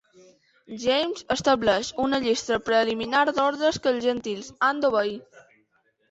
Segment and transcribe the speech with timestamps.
[0.83, 5.13] James estableix una llista preliminar d'ordres que els Gentiles han d'obeir.